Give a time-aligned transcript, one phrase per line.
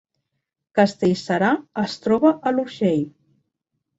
[0.79, 1.51] Castellserà
[1.85, 3.07] es troba a l’Urgell